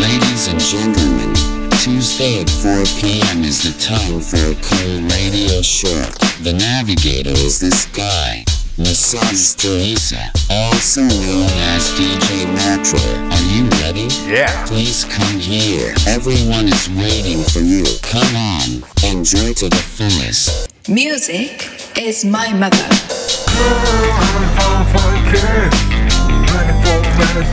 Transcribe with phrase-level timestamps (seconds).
[0.00, 1.34] Ladies and gentlemen,
[1.78, 3.44] Tuesday at 4 p.m.
[3.44, 6.02] is the time for a cool radio show.
[6.42, 8.44] The navigator is this guy,
[8.76, 12.98] Massage Teresa, also known as DJ Metro.
[13.30, 14.08] Are you ready?
[14.26, 14.66] Yeah.
[14.66, 15.94] Please come here.
[16.08, 17.84] Everyone is waiting for you.
[18.02, 20.72] Come on, enjoy to the fullest.
[20.88, 22.90] Music is my mother.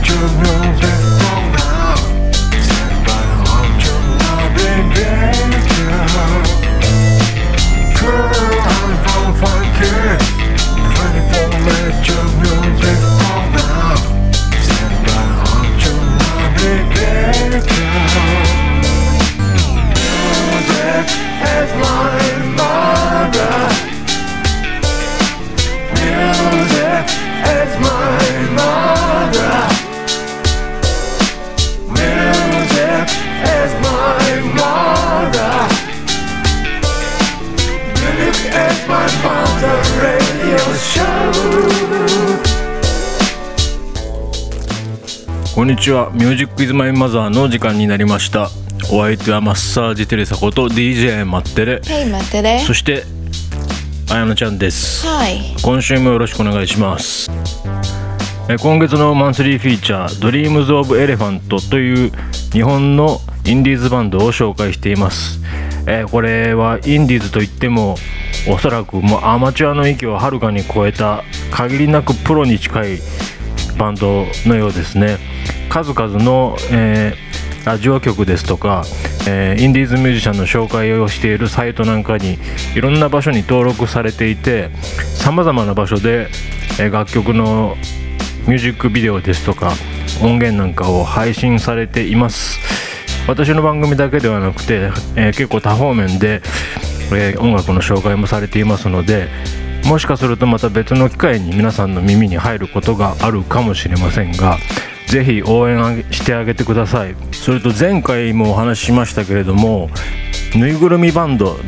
[0.02, 1.01] Show
[4.62, 4.80] こん
[8.46, 8.51] に
[45.92, 46.10] ちは。
[46.14, 48.48] ミュージックイズマイマザーの時間になりました。
[48.90, 51.76] お相手はマッサージテレサこと DJ マッテレ。
[51.84, 52.64] Hey, 待ってね。
[52.66, 53.04] そして、
[54.10, 55.06] あやのちゃんです。
[55.06, 55.54] はい。
[55.62, 57.30] 今週もよろしくお願いします。
[58.48, 62.12] えー今月のマンスリーフィーチャー「Dreams of Elephant」という
[62.52, 65.40] 日本のインディーズバンドを紹介しています、
[65.86, 67.96] えーこれはインディーズといっても
[68.48, 72.98] おそらくもうアマチュアの域をはるかに超えた限りなくプロに近い
[73.78, 75.18] バンドのようですね。
[75.68, 77.32] 数々の、えー
[77.64, 78.82] ラジオ局ですとか、
[79.28, 82.36] えーインディーズミュージシャンの紹介をしているサイトなんかに
[82.74, 84.70] いろんな場所に登録されていて
[85.14, 86.26] さまざまな場所で、
[86.80, 87.76] えー楽曲の
[88.48, 89.74] ミュージックビデオですとか
[90.20, 92.58] 音源なんかを配信されています。
[93.28, 96.42] 私の番組だけではなくて、えー結構多方面で、
[97.12, 99.28] えー音楽の紹介もされていますので
[99.86, 104.58] もしかするとまた別の機会に皆さんの耳に入ることがあるかもしれませんが
[105.08, 107.14] ぜひ応援してあげてください。
[107.32, 109.90] それと前回もお話ししましたけれども
[110.56, 111.58] ぬいぐるみバンド、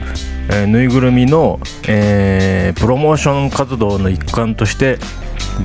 [0.50, 4.98] えーぬいぐるみの、えープロモーション活動の一環として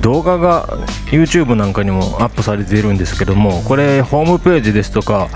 [0.02, 0.66] 動画が
[1.10, 5.28] YouTube なんかにもアップされているんですけどもこれホームページですとか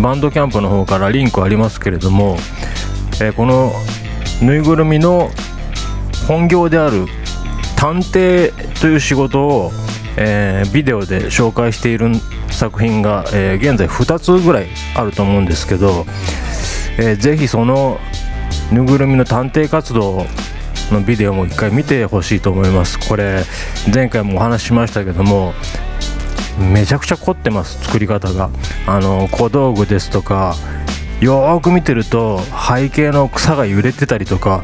[0.00, 2.36] バンドキャンプの方からリンクありますけれども、
[3.20, 3.72] えーこの
[4.42, 5.30] ぬいぐるみの
[6.30, 7.06] 本業である
[7.76, 9.72] 探偵という仕事を、
[10.16, 12.06] えービデオで紹介している
[12.52, 16.06] 作品が、えー現在2つぐらいあると思うんですけど、
[17.00, 17.98] えーぜひその
[18.70, 20.24] ぬぐるみの探偵活動
[20.92, 22.96] のビデオも一回見てほしいと思います。
[23.08, 23.42] これ
[23.92, 25.52] 前回もお話ししましたけども
[26.60, 28.50] めちゃくちゃ凝ってます作り方が。
[28.86, 30.54] あの小道具ですとか
[31.20, 34.62] よーく見てると背景の草が揺れてたりとか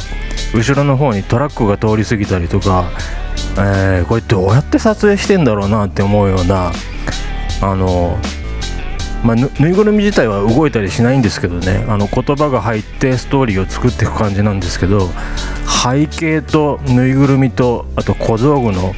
[0.56, 2.91] 後ろの方にトラックが通り過ぎたりとか、
[3.59, 6.72] えーこれどうやって撮影してんだろうなって思うような
[7.62, 8.19] あの
[9.25, 11.84] まあ、ぬいぐるみ自体は動いたりしないんですけどね。
[11.89, 15.09] あの言葉が入ってストーリーを作っていく感じなんですけど
[15.83, 18.95] 背景とぬいぐるみとあと小道具の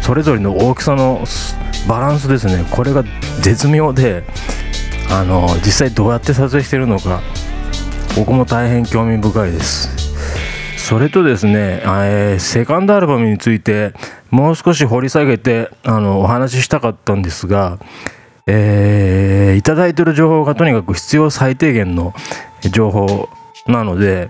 [0.00, 1.24] それぞれの大きさの
[1.86, 2.64] バランスですね。
[2.70, 3.04] これが
[3.40, 4.24] 絶妙で
[5.10, 7.22] あの実際どうやって撮影してるのか
[8.16, 10.01] 僕も大変興味深いです。
[10.82, 13.94] それとですね、えーセカンドアルバムについて
[14.30, 17.78] もう少し掘り下げてあのお話ししたかったんですが、
[18.46, 22.14] えーいただいてる情報がとにかく必要最低限の
[22.72, 23.28] 情報
[23.68, 24.28] なので、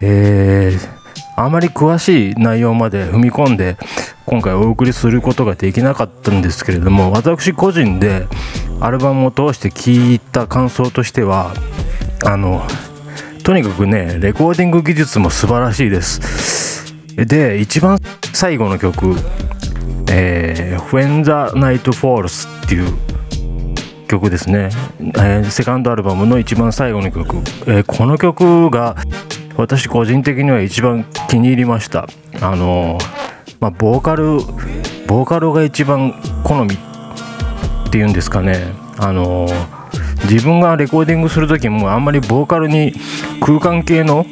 [0.00, 0.96] えー
[1.38, 3.76] あまり詳しい内容まで踏み込んで
[4.24, 8.26] 今回お送りすることができなかったんですけれども私個人で
[8.80, 11.52] アルバムを通して聞いた感想としては
[12.24, 12.66] あの
[13.46, 16.92] とにかくねレコーディング技術も素晴らしいです。
[17.14, 17.96] で一番
[18.34, 19.14] 最後の曲
[20.10, 22.92] 「えー When the Night Falls」っていう
[24.08, 24.70] 曲ですね、
[25.00, 27.36] えーセカンドアルバムの一番最後の曲、
[27.68, 28.96] えーこの曲が
[29.56, 32.08] 私個人的には一番気に入りました。
[32.40, 33.04] あのー
[33.60, 34.40] まあボーカル
[35.06, 38.72] ボーカルが一番好みっていうんですかね。
[38.98, 39.75] あのー
[40.30, 42.92] 自分がレコーディングする時もあんまりボーカルに
[43.40, 44.26] 空間系の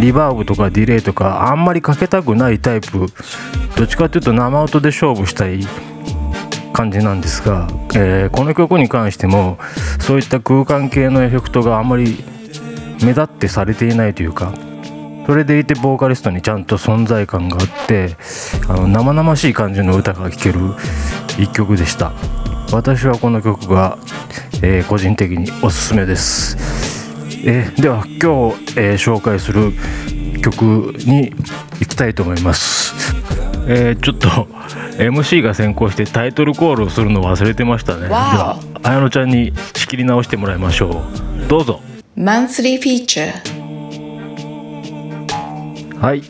[0.00, 3.06] リバーブとかディレイとかあんまりかけたくないタイプ。
[3.76, 5.66] どっちかっていうと生音で勝負したい
[6.72, 9.58] 感じなんですが、えーこの曲に関しても
[10.00, 12.24] そういった空間系のエフェクトがあんまり
[13.02, 14.52] 目立ってされていないというか
[15.26, 18.16] それでいてボーカリストにちゃんと存在感があって
[18.68, 20.60] あの生々しい感じの歌が聴ける
[21.38, 22.12] 一曲でした。
[22.72, 23.98] 私はこの曲が
[24.62, 26.56] えー個人的におすすめです、
[27.44, 29.72] えーでは今日、えー紹介する
[30.42, 30.62] 曲
[31.06, 31.30] に
[31.80, 32.94] 行きたいと思います、
[33.68, 34.28] えーちょっと
[34.98, 38.02] MC が先行してタイトルコールをするの忘れてましたね。
[38.02, 41.02] では綾乃ちゃんに仕切り直してもらいましょ
[41.44, 41.48] う。
[41.48, 41.80] どうぞ。
[42.16, 43.32] Monthly feature.
[45.98, 46.22] はい。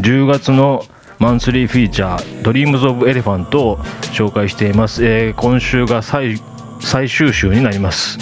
[0.00, 0.84] 10月の
[1.18, 3.78] マンスリーフィーチャー「Dreams of Elephant」を
[4.12, 6.40] 紹介しています、えー今週が最
[6.82, 8.18] 最終週になります。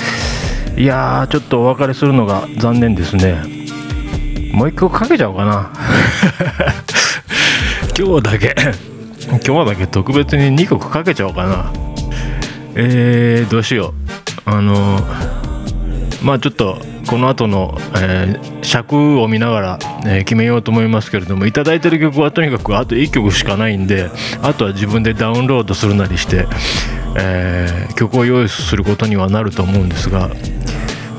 [0.76, 3.42] いやーちょっとお別れするのが残念ですね。
[4.52, 5.72] もう一曲かけちゃおうかな。
[7.98, 8.54] 今日だけ。
[9.46, 11.72] 今日だけ特別に2曲かけちゃおうかな。
[12.74, 13.94] えー、どうしよ
[14.46, 14.50] う。
[14.50, 15.00] あの
[16.22, 24.10] まあちょっとこの後の、えー尺を見ながら、えー決めようと思いますけれどもいただいてる曲はとにかくあと1曲しかないんで
[24.42, 26.46] あとは自分でダウンロードするなりして、
[27.16, 30.30] えー曲を用意することにはなると思うんですが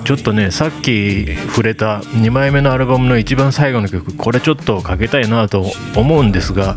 [0.03, 5.65] ちょっとねさっき触れた2枚目のアルバムの一番最後の曲これちょっとかけたいなと
[5.95, 6.75] 思うんですが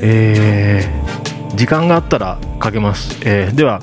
[0.00, 3.80] えー時間があったらかけます、えーでは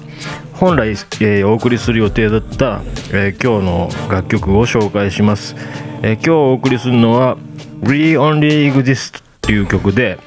[0.54, 2.82] 本来、えーお送りする予定だった、
[3.14, 5.56] えー今日の楽曲を紹介します、
[6.02, 7.38] えー今日お送りするのは
[7.82, 10.20] 「We Only Exist」っていう曲で、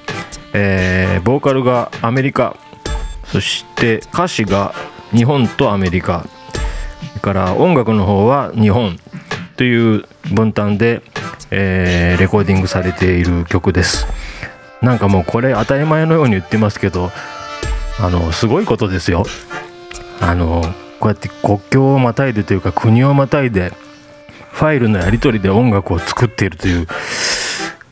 [0.55, 2.56] えーボーカルがアメリカ
[3.26, 4.75] そして歌詞が
[5.12, 6.26] 日本とアメリカ。
[7.09, 8.99] それから音楽の方は日本
[9.56, 11.03] という分担で、
[11.50, 14.06] えーレコーディングされている曲です。
[14.82, 17.11] なんかもうこれ当たり前のように言ってますけど
[17.99, 19.25] あのすごいことですよ。
[20.21, 20.62] あの
[21.00, 23.73] こうやって国境をまたいでというか国をまたいで
[24.53, 26.87] ファイルのやり取りで音楽を作っているという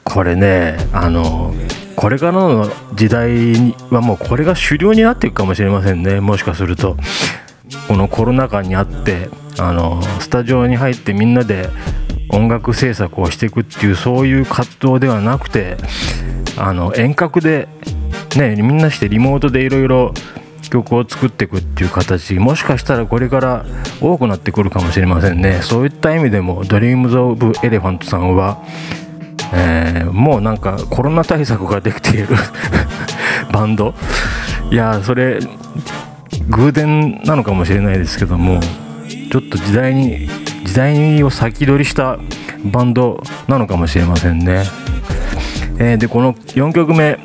[0.05, 1.55] これねあの
[1.97, 6.21] これからの時代はもうこれが主流になっていくかもしれませんね。
[6.21, 6.97] もしかすると。
[7.89, 11.71] このコロナ禍にあってあのスタジオに入ってみんなで
[12.29, 15.77] 音楽制作をしていくっていうそういう活動ではなくて
[16.59, 17.69] あの遠隔で
[18.37, 20.15] ねみんなしてリモートでいろいろ
[20.73, 23.67] 曲を作っていくっていう形もしかしたらこれから
[24.00, 25.61] 多くなってくるかもしれませんね。
[25.61, 28.65] そういった意味でも Dreams of Elephant さんは、
[29.52, 32.28] えーもうなんかコロナ対策ができている
[33.52, 33.94] バンド
[34.70, 35.38] いやそれ
[36.49, 38.60] 偶然なのかもしれないですけども
[39.31, 40.28] ちょっと時代に
[40.64, 42.19] 時代を先取りした
[42.64, 44.64] バンドなのかもしれませんね。
[45.78, 47.19] えーでこの4曲目、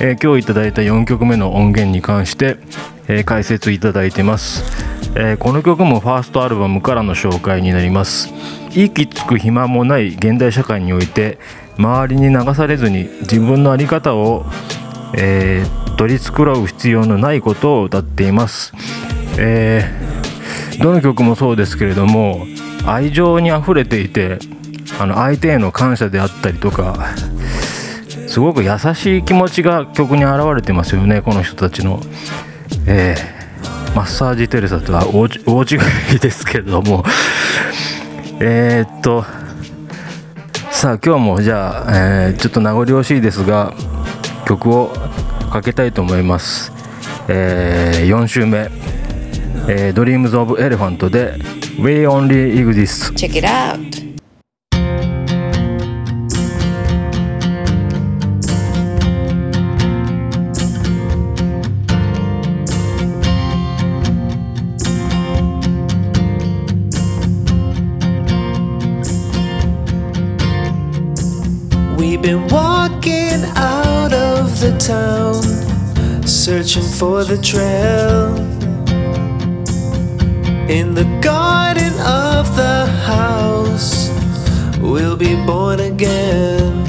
[0.00, 2.56] えー今日いただいた4曲目の音源に関して、
[3.08, 4.64] え解説いただいてます、
[5.16, 8.32] えーこの曲もファーストアルバムからの紹介になります。
[8.72, 11.38] 息つく暇もない現代社会において
[11.76, 14.46] 周りに流されずに自分の在り方を、
[15.16, 18.72] えー取り繕う必要のないことを歌っています、
[19.38, 22.46] えーどの曲もそうですけれども
[22.86, 24.38] 愛情にあふれていて
[24.98, 27.14] あの相手への感謝であったりとか
[28.28, 32.00] すごく優しい気持ちが曲に表れてますよねこの人たちの、
[32.86, 33.39] えー
[33.94, 37.04] マッサージテレサとは大違いですけれども。
[38.40, 39.24] えっと
[40.70, 43.74] さあ今日もじゃあ、えーちょっと名残惜しいですが
[44.46, 44.96] 曲を
[45.52, 46.72] かけたいと思います、
[47.28, 48.70] え4週目、
[49.68, 51.34] えー、Dreams of Elephant で
[51.78, 53.89] We Only Exist Check it out.
[72.22, 75.42] We've been walking out of the town,
[76.26, 78.36] searching for the trail.
[80.68, 84.10] In the garden of the house,
[84.80, 86.84] we'll be born again.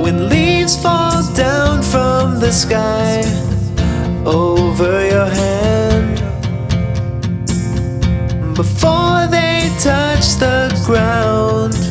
[0.00, 3.24] When leaves fall down from the sky
[4.24, 6.18] over your hand,
[8.54, 11.81] before they touch the ground,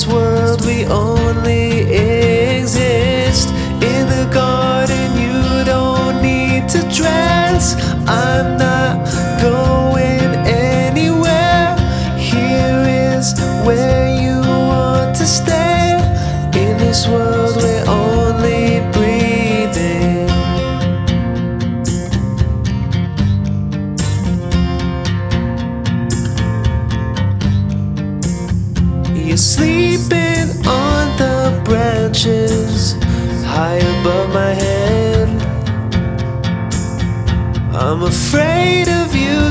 [0.00, 1.99] this world, we only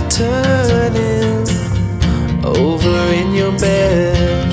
[0.09, 1.47] turning
[2.43, 4.51] over in your bed.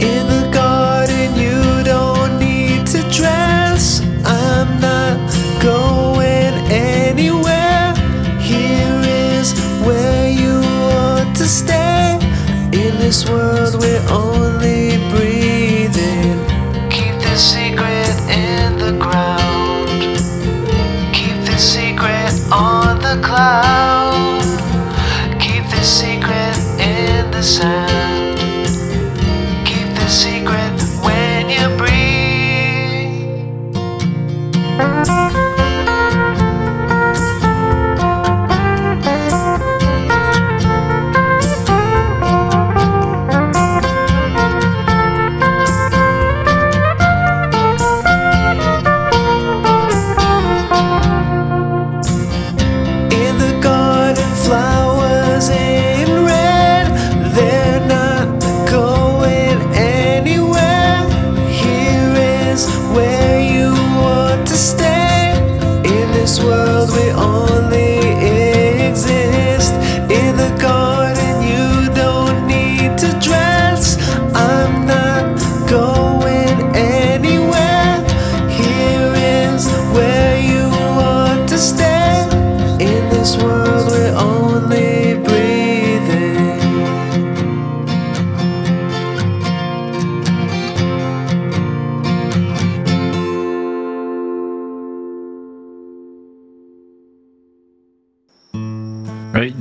[0.00, 4.02] In the garden, you don't need to dress.
[4.24, 5.18] I'm not
[5.62, 7.94] going anywhere.
[8.38, 9.54] Here is
[9.86, 12.18] where you want to stay.
[12.72, 14.21] In this world, we're only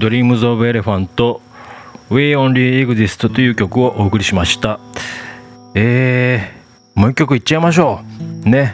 [0.01, 1.39] Dreams of Elephant
[2.10, 4.79] We Only Exist という曲をお送りしました。
[5.75, 8.01] えー、もう一曲いっちゃいましょ
[8.43, 8.50] う。
[8.50, 8.74] ね。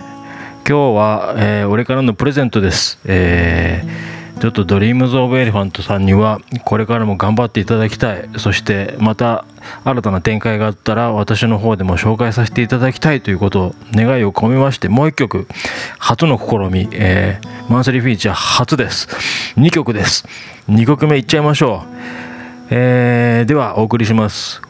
[0.66, 2.98] 今日は、えー俺からのプレゼントです。
[3.04, 8.30] えーちょっと Dreams of Elephant さんにはこれからも頑張っていただきたい。
[8.38, 9.46] そしてまた
[9.84, 15.48] 新たな展開があったら私の方でも紹介させていただきたいということを願いを込めましてもう一曲
[15.98, 19.08] 初の試み、えーマンスリーフィーチャー初です。
[19.58, 20.26] 2曲です。
[20.70, 21.98] 2曲目いっちゃいましょう。
[22.70, 24.62] えーではお送りします、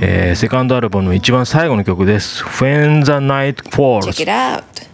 [0.00, 4.93] えーセカンドアルバムの一番最後の曲です「When the Night Falls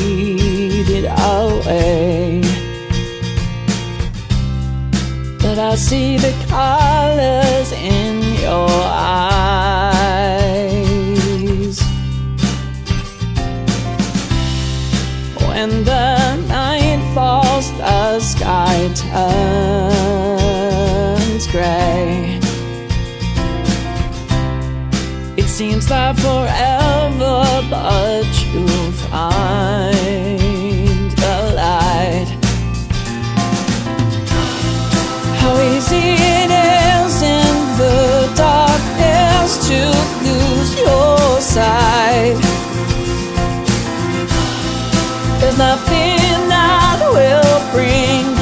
[1.07, 2.41] away.
[5.43, 9.51] But I see the colors in your eyes.
[15.49, 20.37] When the night falls, the sky turns
[21.49, 22.30] gray.
[25.61, 32.29] Seems like forever, but you'll find the light.
[35.41, 39.81] How easy it is in the darkness to
[40.25, 42.41] lose your sight.
[45.41, 48.40] There's nothing that will bring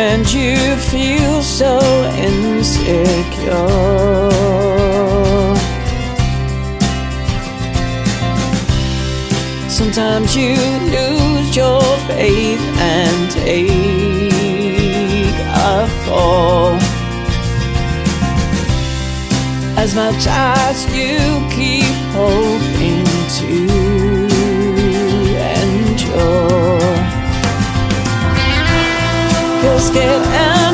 [0.00, 1.80] And you feel so
[2.14, 3.68] insecure.
[9.68, 10.54] Sometimes you
[10.94, 15.34] lose your faith and take
[15.72, 16.78] a fall.
[19.76, 21.18] As much as you
[21.50, 23.04] keep hoping
[23.38, 23.52] to
[25.58, 26.57] endure,
[29.78, 30.67] so scared.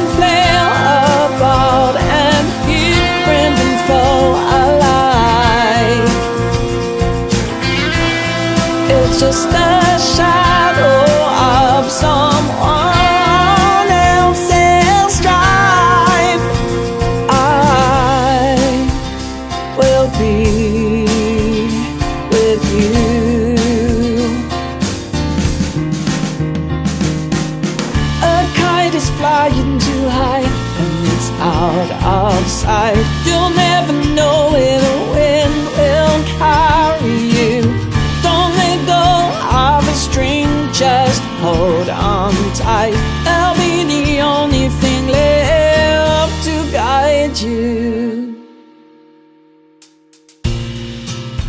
[42.54, 42.94] Tight.
[43.25, 48.34] That'll be the only thing left to guide you.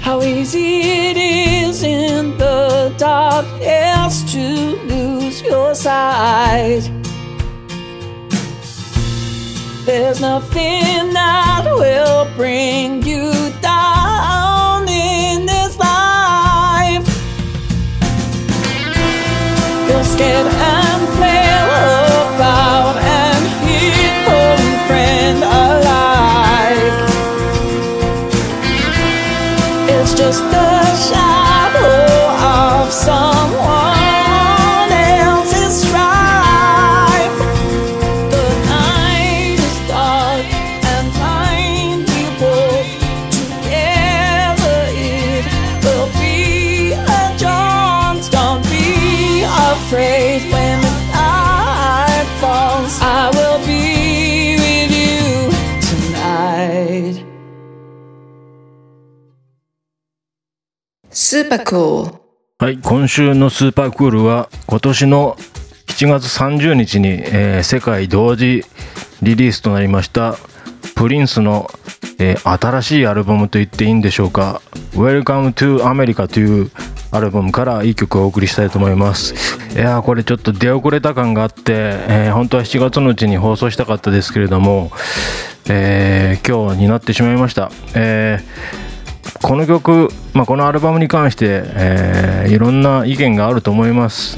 [0.02, 4.40] How easy it is in the darkness to
[4.86, 6.90] lose your sight.
[9.86, 13.32] There's nothing that will bring you
[13.62, 17.06] down in this life.
[19.88, 20.85] You're scared
[61.28, 62.06] スーパークー。
[62.06, 62.20] ル
[62.60, 65.36] はい、今週のスーパークールは今年の
[65.88, 68.64] 7月30日に、えー世界同時
[69.24, 70.36] リリースとなりました
[70.94, 71.72] プリンスの、
[72.20, 74.62] えー新しいアルバムと言っていいんでしょうか
[74.94, 76.70] 「Welcome to America」という
[77.10, 79.34] アルバムからいい曲をお送りしたいと思います。
[79.76, 84.92] いやーこれちょっと出遅れた感があって、えー本当は7月のうちに放送したかったですけれども、
[85.70, 88.85] えー今日になってしまいました、えー
[89.42, 94.38] この曲、まあ、このアルバムに関して、えーいろんな意見があると思います、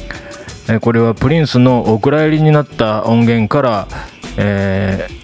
[0.70, 3.88] えーこれはプリンスのお蔵入りになった音源から、
[4.38, 5.18] えー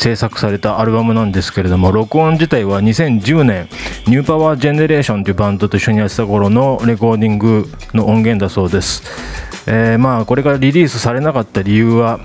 [0.00, 3.68] 制作されたアルバムなんですけれども録音自体は2010年
[4.06, 9.02] ニューパワージェネレーションというバンドと一緒にやってた頃のレコーディングの音源だそうです、
[9.66, 12.18] えーまあこれがリリースされなかった理由は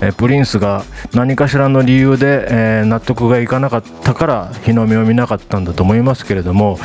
[0.00, 6.78] えプリンスが何かしらの理由で、え納得がいかなかったから日の目を見なかったんだと思いますけれども、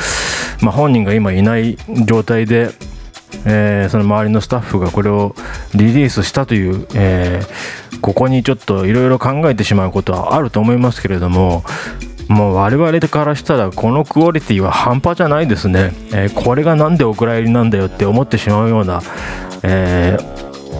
[0.60, 2.70] まあ、本人が今いない状態で、
[3.46, 5.34] えーその周りのスタッフがこれを
[5.74, 11.64] リリースしたという、えーここにちょっといろいろ考えてしまうことはあると思いますけれども
[12.28, 19.00] もう我々からしたらこのクオリティは半端じゃないですね、えーこれがなんでお蔵入りなんだよって思ってしまうような、
[19.62, 20.18] え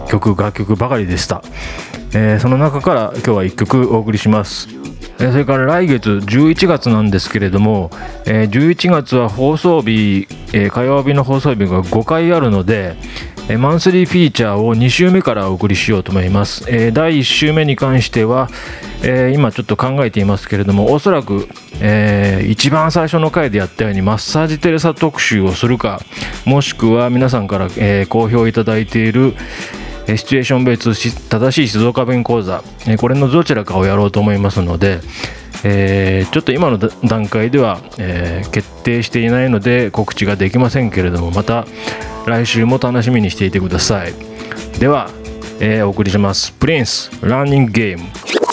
[0.09, 1.43] 曲楽曲ばかりでした、
[2.15, 4.69] えーその中から今日は1曲お送りします。
[5.19, 7.91] えーそれから来月11月なんですけれども、
[8.27, 12.97] えー11月は放送日、えー火曜日の放送日が5回あるので、
[13.59, 18.49] マンスリーフィーチャーを2週目からお送りしようと思います、え第1週目に関しては、
[19.03, 21.49] え今ちょっと考えていますけれどもおそらく、
[21.81, 26.01] えー一番最初の回でやったようにマッサージテレサ特集をするか
[26.47, 29.35] もしくは皆さんから、えー好評いただいている
[30.07, 35.01] えシチュエーション別し正しい静岡弁講座、えこれのどちらかをやろうと思いますので、
[35.65, 41.67] えーちょっと今の段階では、えー決定していないので告知ができませんけれどもまた
[42.27, 44.13] 来週も楽しみにしていてください。
[44.79, 45.11] では、
[45.61, 46.53] えーお送りします。
[46.53, 48.44] プリンスランニングゲーム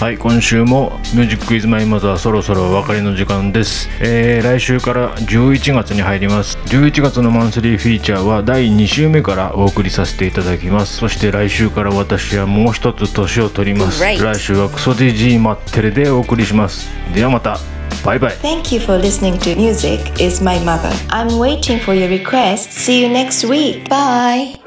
[0.00, 6.56] はい今週も「ミュージックイズマイマザー」そろそろお別れの時間です、えー来週から11月に入ります。
[6.66, 10.98] 11月のマンスリーフィーチャーは第2週目からお送りさせていただきます。
[10.98, 14.00] そして来週から私はもう一つ年を取ります。
[14.00, 16.88] 来週はクソディジーマッテレでお送りします。
[17.12, 17.58] ではまた。
[18.04, 18.32] バイバイ。
[18.40, 20.90] Thank you for listening to Music is My Mother.
[21.08, 22.70] I'm waiting for your request.
[22.70, 23.88] See you next week.
[23.88, 24.58] Bye.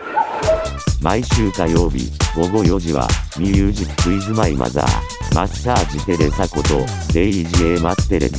[1.01, 3.07] 毎週火曜日午後4時は
[3.39, 8.37] ミュージックイズマイマザーマッサージテレサことデイジエマッテレが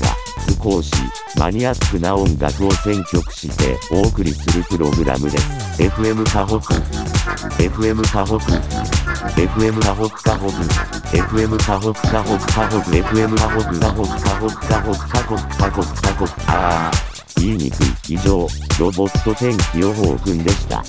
[0.62, 0.92] 少し
[1.38, 5.82] マニアックな音楽を選曲してお送りするプログラムです。
[5.82, 6.74] FM カホク
[7.54, 8.44] FM カホク
[9.40, 10.52] FM カホクカホク
[11.16, 18.14] FM カホクカホクカホク FM カホクカホクカホクカホクカホクカホクカホクあー言いにくい。
[18.14, 18.46] 以上
[18.78, 20.84] ロボット天気予報くんでした。